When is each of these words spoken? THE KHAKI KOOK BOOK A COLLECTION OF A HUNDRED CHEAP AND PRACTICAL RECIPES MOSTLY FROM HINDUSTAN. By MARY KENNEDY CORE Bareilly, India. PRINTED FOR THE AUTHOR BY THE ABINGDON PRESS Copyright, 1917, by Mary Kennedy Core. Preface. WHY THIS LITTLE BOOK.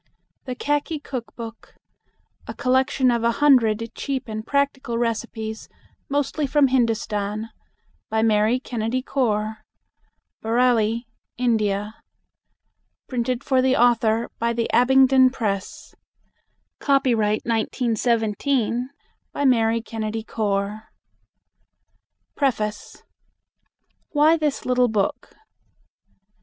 THE 0.45 0.55
KHAKI 0.55 0.97
KOOK 1.03 1.35
BOOK 1.35 1.75
A 2.47 2.55
COLLECTION 2.55 3.11
OF 3.11 3.23
A 3.23 3.31
HUNDRED 3.33 3.93
CHEAP 3.93 4.27
AND 4.27 4.47
PRACTICAL 4.47 4.97
RECIPES 4.97 5.69
MOSTLY 6.09 6.47
FROM 6.47 6.69
HINDUSTAN. 6.69 7.49
By 8.09 8.23
MARY 8.23 8.59
KENNEDY 8.59 9.03
CORE 9.03 9.57
Bareilly, 10.41 11.03
India. 11.37 11.93
PRINTED 13.09 13.43
FOR 13.43 13.61
THE 13.61 13.75
AUTHOR 13.75 14.31
BY 14.39 14.53
THE 14.53 14.69
ABINGDON 14.73 15.29
PRESS 15.29 15.93
Copyright, 16.79 17.41
1917, 17.45 18.89
by 19.31 19.45
Mary 19.45 19.83
Kennedy 19.83 20.23
Core. 20.23 20.87
Preface. 22.35 23.03
WHY 24.13 24.35
THIS 24.35 24.65
LITTLE 24.65 24.87
BOOK. 24.87 25.35